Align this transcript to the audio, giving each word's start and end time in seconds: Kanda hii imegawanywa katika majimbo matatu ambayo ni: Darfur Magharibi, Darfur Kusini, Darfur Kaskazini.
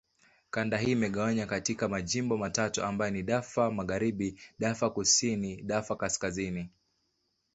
Kanda 0.49 0.77
hii 0.77 0.91
imegawanywa 0.91 1.45
katika 1.45 1.89
majimbo 1.89 2.37
matatu 2.37 2.83
ambayo 2.83 3.11
ni: 3.11 3.23
Darfur 3.23 3.71
Magharibi, 3.73 4.39
Darfur 4.59 4.93
Kusini, 4.93 5.61
Darfur 5.61 5.97
Kaskazini. 5.97 6.69